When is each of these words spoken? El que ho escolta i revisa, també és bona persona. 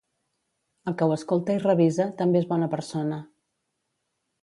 El 0.91 0.95
que 1.01 1.09
ho 1.09 1.13
escolta 1.17 1.55
i 1.59 1.63
revisa, 1.65 2.09
també 2.25 2.43
és 2.43 2.51
bona 2.55 2.73
persona. 2.75 3.25